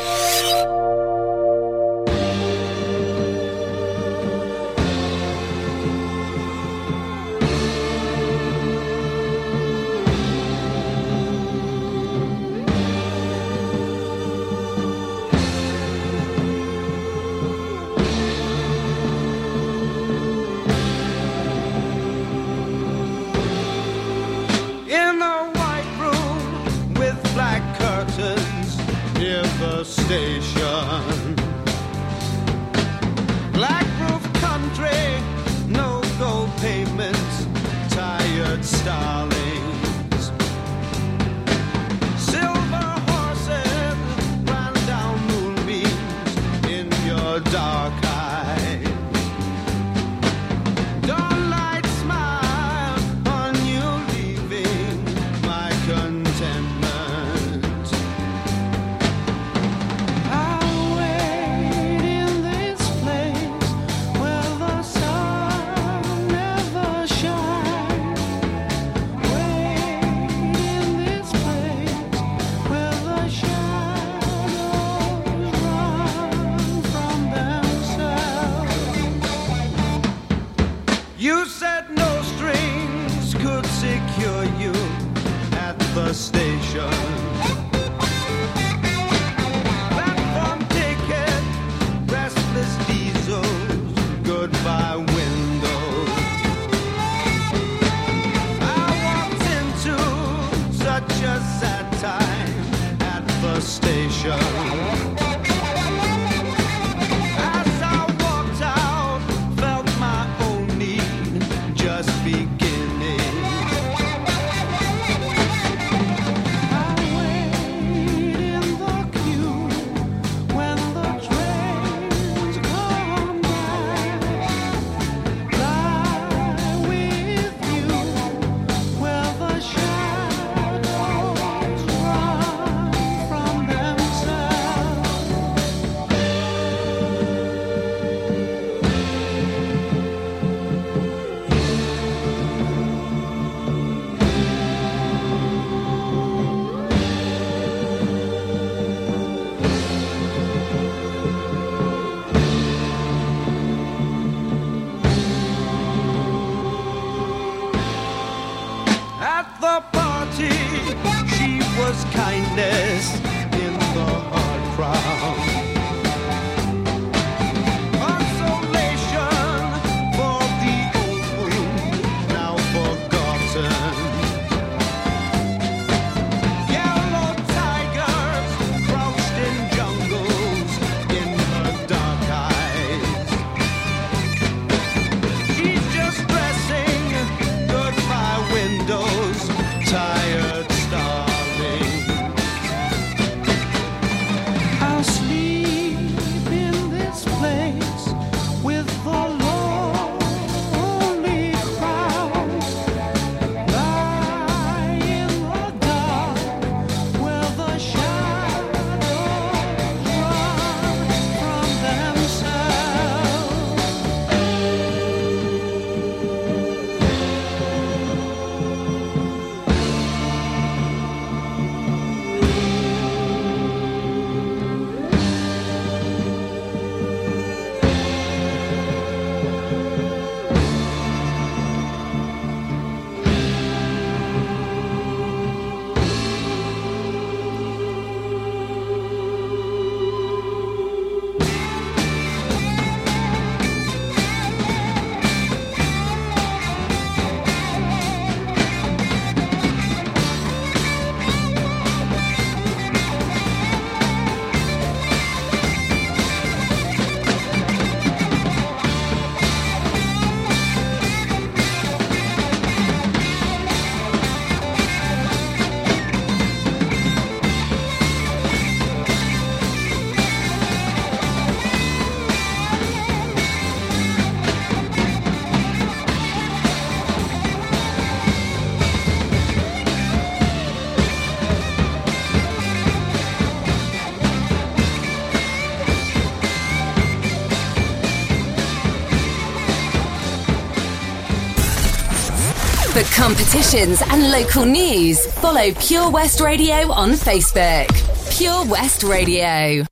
competitions, 293.20 294.02
and 294.12 294.32
local 294.32 294.64
news, 294.64 295.26
follow 295.42 295.74
Pure 295.74 296.10
West 296.10 296.40
Radio 296.40 296.90
on 296.90 297.10
Facebook. 297.12 297.90
Pure 298.38 298.66
West 298.68 299.04
Radio. 299.04 299.86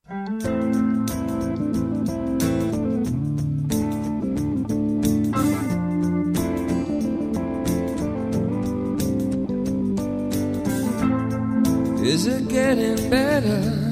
Is 12.02 12.28
it 12.28 12.48
getting 12.48 13.10
better? 13.10 13.87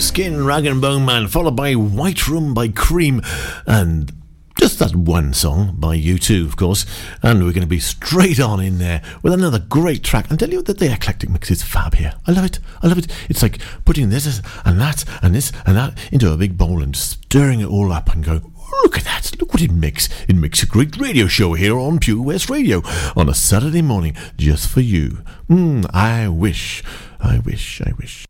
Skin, 0.00 0.44
Rag 0.44 0.66
and 0.66 0.80
Bone 0.80 1.04
Man, 1.04 1.28
followed 1.28 1.56
by 1.56 1.74
White 1.74 2.28
Room 2.28 2.54
by 2.54 2.68
Cream, 2.68 3.20
and 3.66 4.12
just 4.58 4.78
that 4.78 4.94
one 4.94 5.32
song 5.34 5.74
by 5.78 5.96
U2, 5.96 6.46
of 6.46 6.56
course. 6.56 6.86
And 7.22 7.44
we're 7.44 7.52
going 7.52 7.62
to 7.62 7.66
be 7.66 7.80
straight 7.80 8.40
on 8.40 8.60
in 8.60 8.78
there 8.78 9.02
with 9.22 9.32
another 9.32 9.58
great 9.58 10.04
track. 10.04 10.30
I'm 10.30 10.36
telling 10.36 10.54
you 10.54 10.62
that 10.62 10.78
the 10.78 10.92
eclectic 10.92 11.30
mix 11.30 11.50
is 11.50 11.62
fab 11.62 11.94
here. 11.94 12.14
I 12.26 12.32
love 12.32 12.44
it. 12.44 12.58
I 12.82 12.86
love 12.86 12.98
it. 12.98 13.08
It's 13.28 13.42
like 13.42 13.60
putting 13.84 14.10
this 14.10 14.40
and 14.64 14.80
that 14.80 15.04
and 15.22 15.34
this 15.34 15.52
and 15.66 15.76
that 15.76 15.98
into 16.12 16.32
a 16.32 16.36
big 16.36 16.56
bowl 16.56 16.82
and 16.82 16.94
stirring 16.94 17.60
it 17.60 17.66
all 17.66 17.92
up 17.92 18.12
and 18.12 18.24
going, 18.24 18.52
Look 18.82 18.98
at 18.98 19.04
that. 19.04 19.32
Look 19.40 19.52
what 19.52 19.62
it 19.62 19.72
makes. 19.72 20.08
It 20.28 20.36
makes 20.36 20.62
a 20.62 20.66
great 20.66 20.96
radio 20.98 21.26
show 21.26 21.54
here 21.54 21.78
on 21.78 21.98
Pure 21.98 22.22
West 22.22 22.50
Radio 22.50 22.82
on 23.16 23.28
a 23.28 23.34
Saturday 23.34 23.82
morning 23.82 24.14
just 24.36 24.68
for 24.68 24.80
you. 24.80 25.22
Mm, 25.48 25.88
I 25.92 26.28
wish. 26.28 26.82
I 27.20 27.38
wish. 27.38 27.80
I 27.80 27.92
wish. 27.98 28.26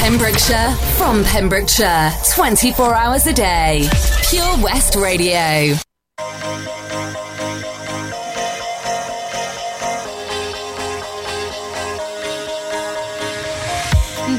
Pembrokeshire, 0.00 0.74
from 0.96 1.22
Pembrokeshire, 1.24 2.10
24 2.34 2.94
hours 2.94 3.26
a 3.26 3.34
day. 3.34 3.86
Pure 4.30 4.56
West 4.62 4.96
Radio. 4.96 5.76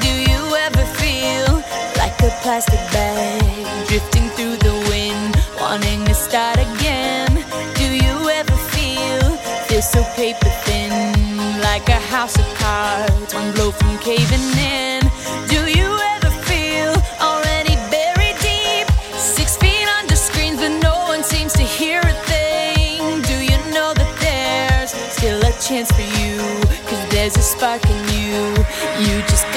Do 0.01 0.13
you 0.31 0.41
ever 0.57 0.85
feel 0.97 1.53
like 1.95 2.17
a 2.23 2.31
plastic 2.41 2.81
bag 2.91 3.87
drifting 3.87 4.29
through 4.29 4.57
the 4.57 4.73
wind, 4.89 5.37
wanting 5.59 6.03
to 6.05 6.15
start 6.15 6.57
again? 6.57 7.35
Do 7.75 7.85
you 7.85 8.29
ever 8.31 8.57
feel 8.73 9.37
feel 9.67 9.81
so 9.83 10.03
paper 10.15 10.49
thin, 10.65 11.61
like 11.61 11.87
a 11.87 11.99
house 12.09 12.35
of 12.39 12.47
cards, 12.55 13.35
one 13.35 13.51
blow 13.53 13.69
from 13.69 13.95
caving 13.99 14.57
in? 14.57 15.00
Chance 25.71 25.91
for 25.91 26.01
you? 26.19 26.37
Cause 26.87 27.09
there's 27.11 27.37
a 27.37 27.41
spark 27.41 27.83
in 27.85 28.01
you. 28.09 28.35
You 29.05 29.21
just 29.29 29.50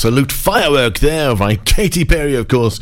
absolute 0.00 0.32
firework 0.32 0.98
there 1.00 1.36
by 1.36 1.56
Katy 1.66 2.06
Perry, 2.06 2.34
of 2.34 2.48
course. 2.48 2.80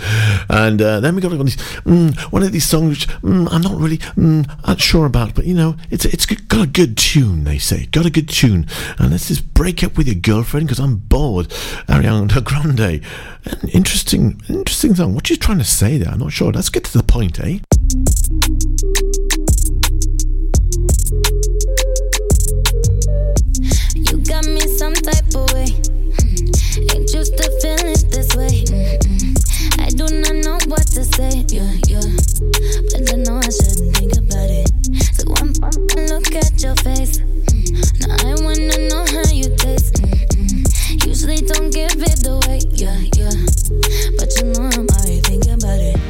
And 0.49 0.81
uh, 0.81 1.01
then 1.01 1.17
we 1.17 1.21
got 1.21 1.33
one 1.33 1.41
of 1.41 1.47
these, 1.47 1.57
mm, 1.57 2.17
one 2.31 2.45
of 2.45 2.53
these 2.53 2.65
songs 2.65 2.91
which 2.91 3.09
mm, 3.23 3.49
I'm 3.51 3.61
not 3.61 3.77
really 3.77 3.99
mm, 3.99 4.79
sure 4.79 5.05
about, 5.05 5.35
but 5.35 5.45
you 5.45 5.55
know, 5.55 5.75
it's 5.91 6.05
it's 6.05 6.27
got 6.27 6.63
a 6.63 6.71
good 6.71 6.97
tune. 6.97 7.43
They 7.43 7.59
say 7.59 7.87
got 7.87 8.07
a 8.07 8.11
good 8.11 8.29
tune. 8.29 8.69
And 8.99 9.11
let's 9.11 9.27
just 9.27 9.53
break 9.53 9.83
up 9.83 9.97
with 9.97 10.07
your 10.07 10.15
girlfriend 10.15 10.69
because 10.69 10.79
I'm 10.79 10.99
bored. 10.99 11.49
Ariana 11.89 12.45
Grande, 12.45 13.03
an 13.47 13.69
interesting, 13.71 14.41
interesting 14.49 14.95
song. 14.95 15.17
What 15.17 15.29
you 15.29 15.35
trying 15.35 15.59
to 15.59 15.65
say 15.65 15.99
there? 15.99 16.13
I'm 16.13 16.21
not 16.21 16.33
sure. 16.33 16.53
Let's 16.53 16.71
get 16.71 16.85
to 16.85 16.97
the 16.97 17.03
point, 17.03 17.41
eh? 17.41 17.59
You 23.97 24.19
got 24.25 24.47
me 24.47 24.61
some 24.79 24.95
type 24.95 25.35
of 25.35 25.53
way. 25.53 25.98
Ain't 26.95 27.13
used 27.13 27.37
to 27.37 27.51
feeling 27.61 27.99
this 28.11 28.37
way. 28.37 28.63
Mm-mm. 28.71 29.35
I 29.83 29.91
do 29.91 30.07
not 30.23 30.37
know 30.45 30.59
what 30.71 30.87
to 30.95 31.03
say. 31.03 31.45
Yeah, 31.51 31.75
yeah. 31.91 32.07
But 32.93 33.13
I 33.13 33.17
know 33.19 33.39
I 33.43 33.51
shouldn't 33.51 33.97
think 33.97 34.15
about 34.15 34.47
it. 34.47 34.71
So 35.19 35.27
one 35.27 35.53
look 36.07 36.31
at 36.39 36.63
your 36.63 36.77
face. 36.87 37.19
Mm. 37.19 38.07
Now 38.07 38.31
I 38.31 38.35
wanna 38.43 38.89
know 38.89 39.05
how 39.11 39.27
you 39.33 39.51
taste. 39.57 39.95
Mm-mm. 40.03 41.07
Usually 41.07 41.41
don't 41.43 41.71
give 41.71 41.99
it 41.99 42.27
away. 42.27 42.61
Yeah, 42.71 42.99
yeah. 43.19 43.35
But 44.17 44.31
you 44.39 44.53
know 44.55 44.71
I'm 44.71 44.87
already 44.87 45.21
thinking 45.21 45.55
about 45.55 45.81
it. 45.81 46.08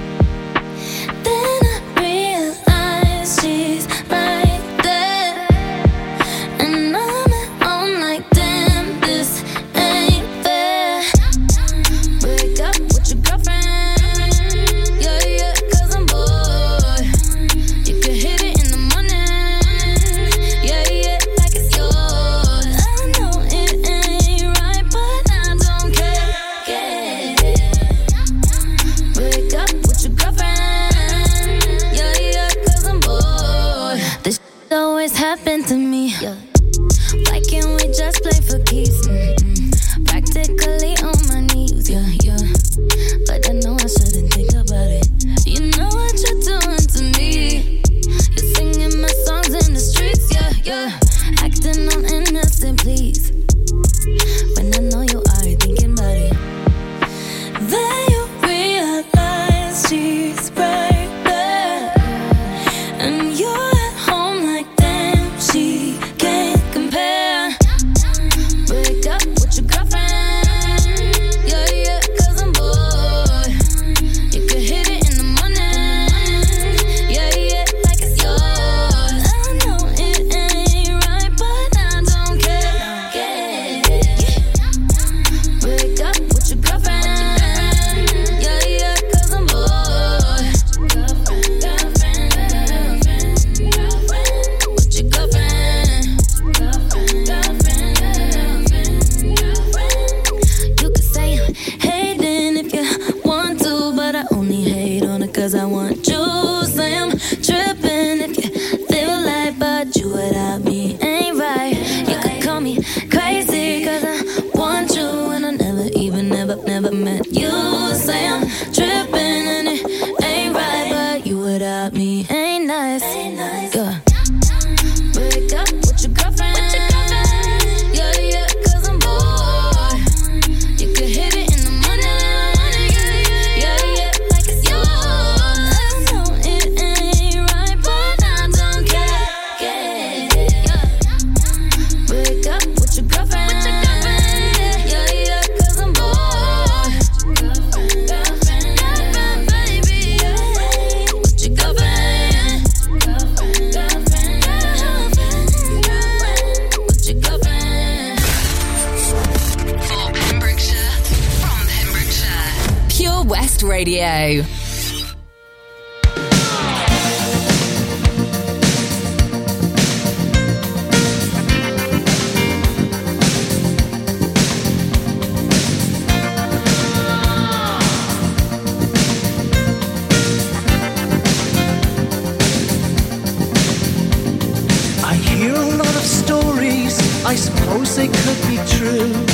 suppose 187.39 187.95
they 187.95 188.09
could 188.09 188.49
be 188.49 188.57
true. 188.67 189.28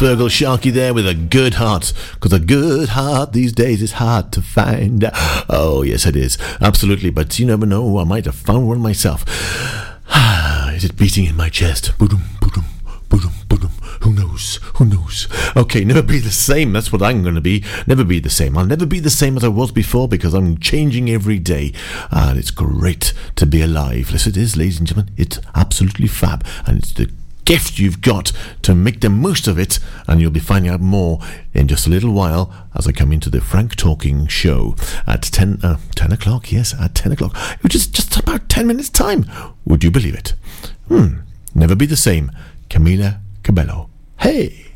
Feargal 0.00 0.30
Sharkey 0.30 0.70
there 0.70 0.94
with 0.94 1.06
a 1.06 1.12
good 1.12 1.56
heart, 1.56 1.92
because 2.14 2.32
a 2.32 2.38
good 2.38 2.88
heart 2.88 3.34
these 3.34 3.52
days 3.52 3.82
is 3.82 3.92
hard 3.92 4.32
to 4.32 4.40
find. 4.40 5.10
Oh, 5.50 5.82
yes, 5.82 6.06
it 6.06 6.16
is. 6.16 6.38
Absolutely, 6.58 7.10
but 7.10 7.38
you 7.38 7.44
never 7.44 7.66
know, 7.66 7.98
I 7.98 8.04
might 8.04 8.24
have 8.24 8.34
found 8.34 8.66
one 8.66 8.80
myself. 8.80 9.24
is 10.74 10.84
it 10.84 10.96
beating 10.96 11.26
in 11.26 11.36
my 11.36 11.50
chest? 11.50 11.98
Boom, 11.98 12.08
boom, 12.40 12.64
boom, 13.10 13.30
boom. 13.46 13.70
Who 14.00 14.14
knows? 14.14 14.58
Who 14.76 14.86
knows? 14.86 15.28
Okay, 15.54 15.84
never 15.84 16.00
be 16.00 16.18
the 16.18 16.30
same. 16.30 16.72
That's 16.72 16.90
what 16.90 17.02
I'm 17.02 17.22
going 17.22 17.34
to 17.34 17.42
be. 17.42 17.62
Never 17.86 18.02
be 18.02 18.20
the 18.20 18.30
same. 18.30 18.56
I'll 18.56 18.64
never 18.64 18.86
be 18.86 19.00
the 19.00 19.10
same 19.10 19.36
as 19.36 19.44
I 19.44 19.48
was 19.48 19.70
before 19.70 20.08
because 20.08 20.32
I'm 20.32 20.56
changing 20.56 21.10
every 21.10 21.38
day. 21.38 21.74
And 22.10 22.38
it's 22.38 22.50
great 22.50 23.12
to 23.36 23.44
be 23.44 23.60
alive. 23.60 24.12
Yes, 24.12 24.26
it 24.26 24.38
is, 24.38 24.56
ladies 24.56 24.78
and 24.78 24.88
gentlemen. 24.88 25.12
It's 25.18 25.38
absolutely 25.54 26.08
fab. 26.08 26.46
And 26.64 26.78
it's 26.78 26.94
the 26.94 27.10
gift 27.50 27.80
you've 27.80 28.00
got 28.00 28.30
to 28.62 28.76
make 28.76 29.00
the 29.00 29.10
most 29.10 29.48
of 29.48 29.58
it, 29.58 29.80
and 30.06 30.20
you'll 30.20 30.30
be 30.30 30.38
finding 30.38 30.70
out 30.70 30.80
more 30.80 31.18
in 31.52 31.66
just 31.66 31.84
a 31.84 31.90
little 31.90 32.12
while 32.12 32.54
as 32.76 32.86
I 32.86 32.92
come 32.92 33.10
into 33.10 33.28
the 33.28 33.40
Frank 33.40 33.74
Talking 33.74 34.28
Show 34.28 34.76
at 35.04 35.22
10, 35.22 35.58
uh, 35.64 35.78
10 35.96 36.12
o'clock. 36.12 36.52
Yes, 36.52 36.76
at 36.80 36.94
10 36.94 37.10
o'clock, 37.10 37.36
which 37.62 37.74
is 37.74 37.88
just 37.88 38.16
about 38.16 38.48
10 38.48 38.68
minutes' 38.68 38.88
time. 38.88 39.28
Would 39.64 39.82
you 39.82 39.90
believe 39.90 40.14
it? 40.14 40.34
Hmm, 40.86 41.22
never 41.52 41.74
be 41.74 41.86
the 41.86 41.96
same. 41.96 42.30
Camila 42.68 43.18
Cabello. 43.42 43.90
Hey! 44.20 44.69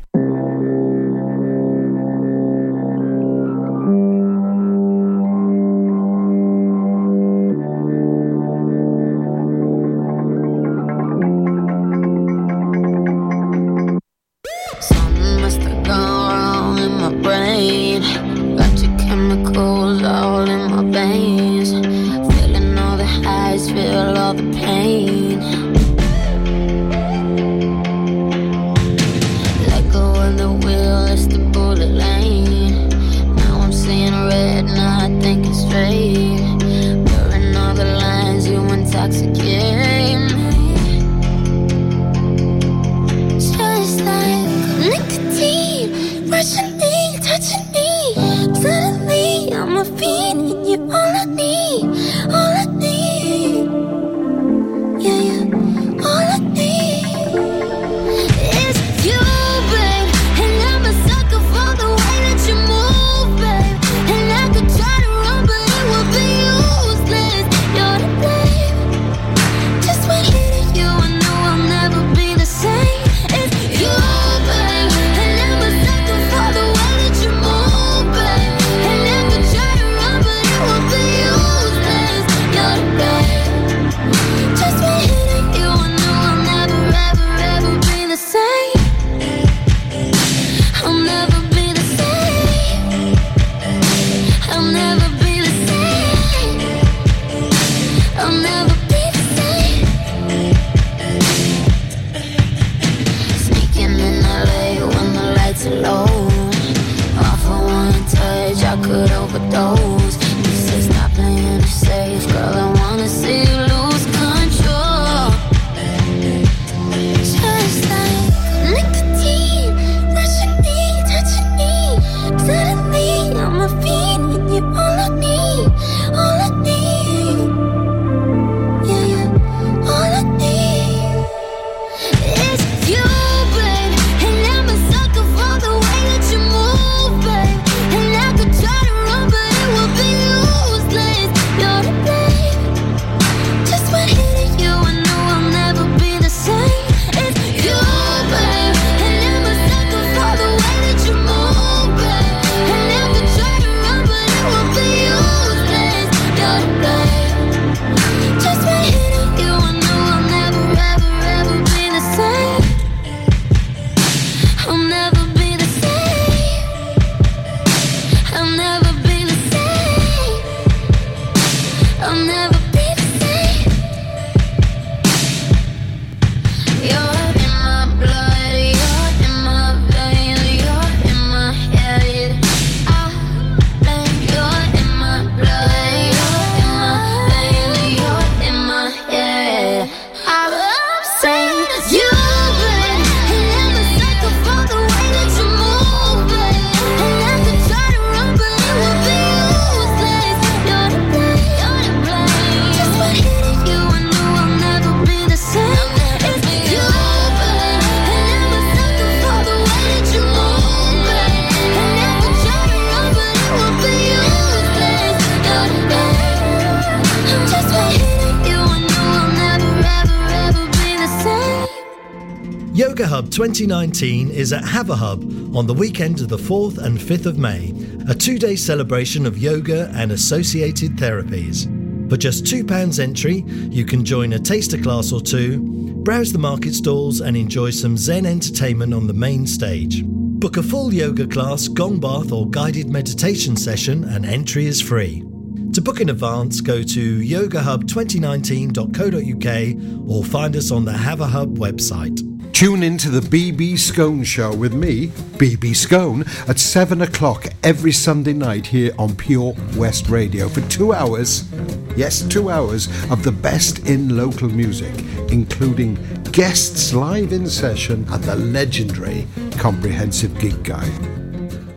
19 223.95 224.31
is 224.31 224.51
at 224.51 224.65
HaverHub 224.65 225.55
on 225.55 225.67
the 225.67 225.73
weekend 225.73 226.19
of 226.19 226.27
the 226.27 226.35
4th 226.35 226.79
and 226.79 226.97
5th 226.97 227.27
of 227.27 227.37
May, 227.37 227.71
a 228.09 228.13
two 228.13 228.37
day 228.37 228.57
celebration 228.57 229.25
of 229.25 229.37
yoga 229.37 229.89
and 229.95 230.11
associated 230.11 230.97
therapies. 230.97 231.63
For 232.09 232.17
just 232.17 232.43
£2 232.43 232.99
entry, 232.99 233.45
you 233.73 233.85
can 233.85 234.03
join 234.03 234.33
a 234.33 234.39
taster 234.39 234.77
class 234.77 235.13
or 235.13 235.21
two, 235.21 235.61
browse 236.03 236.33
the 236.33 236.39
market 236.39 236.73
stalls, 236.73 237.21
and 237.21 237.37
enjoy 237.37 237.69
some 237.69 237.95
Zen 237.95 238.25
entertainment 238.25 238.93
on 238.93 239.07
the 239.07 239.13
main 239.13 239.47
stage. 239.47 240.03
Book 240.03 240.57
a 240.57 240.63
full 240.63 240.93
yoga 240.93 241.25
class, 241.25 241.69
gong 241.69 242.01
bath, 242.01 242.33
or 242.33 242.49
guided 242.49 242.89
meditation 242.89 243.55
session, 243.55 244.03
and 244.03 244.25
entry 244.25 244.65
is 244.65 244.81
free. 244.81 245.23
To 245.71 245.81
book 245.81 246.01
in 246.01 246.09
advance, 246.09 246.59
go 246.59 246.83
to 246.83 247.19
yogahub2019.co.uk 247.21 250.09
or 250.09 250.25
find 250.25 250.57
us 250.57 250.71
on 250.71 250.83
the 250.83 250.91
HaverHub 250.91 251.55
website. 251.55 252.34
Tune 252.55 252.83
in 252.83 252.97
to 252.99 253.09
the 253.09 253.19
BB 253.19 253.77
Scone 253.77 254.23
Show 254.23 254.55
with 254.55 254.73
me, 254.73 255.07
BB 255.07 255.75
Scone, 255.75 256.23
at 256.47 256.57
7 256.57 257.01
o'clock 257.01 257.47
every 257.63 257.91
Sunday 257.91 258.31
night 258.31 258.65
here 258.65 258.93
on 258.97 259.13
Pure 259.13 259.55
West 259.75 260.07
Radio 260.07 260.47
for 260.47 260.61
two 260.69 260.93
hours, 260.93 261.51
yes, 261.97 262.21
two 262.21 262.49
hours 262.49 262.87
of 263.11 263.23
the 263.23 263.31
best 263.33 263.79
in 263.89 264.15
local 264.15 264.47
music, 264.47 264.93
including 265.29 265.95
guests 266.31 266.93
live 266.93 267.33
in 267.33 267.45
session 267.45 268.05
and 268.09 268.23
the 268.23 268.37
legendary 268.37 269.27
Comprehensive 269.57 270.39
Gig 270.39 270.63
Guide. 270.63 271.75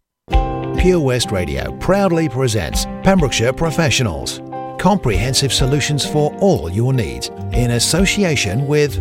Pure 0.79 1.01
West 1.01 1.33
Radio 1.33 1.77
proudly 1.79 2.29
presents 2.29 2.85
Pembrokeshire 3.03 3.53
Professionals. 3.53 4.41
Comprehensive 4.79 5.53
solutions 5.53 6.07
for 6.07 6.33
all 6.37 6.71
your 6.71 6.93
needs 6.93 7.33
in 7.53 7.73
association 7.73 8.65
with 8.69 9.01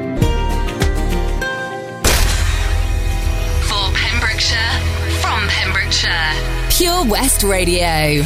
Pure 6.81 7.05
West 7.05 7.43
Radio. 7.43 8.25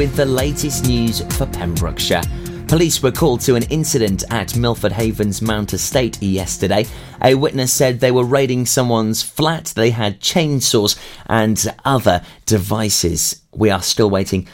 With 0.00 0.16
the 0.16 0.24
latest 0.24 0.86
news 0.86 1.20
for 1.36 1.44
Pembrokeshire. 1.44 2.22
Police 2.68 3.02
were 3.02 3.12
called 3.12 3.42
to 3.42 3.54
an 3.54 3.64
incident 3.64 4.24
at 4.30 4.56
Milford 4.56 4.92
Haven's 4.92 5.42
Mount 5.42 5.74
Estate 5.74 6.22
yesterday. 6.22 6.86
A 7.20 7.34
witness 7.34 7.70
said 7.70 8.00
they 8.00 8.10
were 8.10 8.24
raiding 8.24 8.64
someone's 8.64 9.22
flat. 9.22 9.74
They 9.76 9.90
had 9.90 10.18
chainsaws 10.22 10.98
and 11.26 11.62
other 11.84 12.22
devices. 12.46 13.42
We 13.54 13.68
are 13.68 13.82
still 13.82 14.08
waiting 14.08 14.48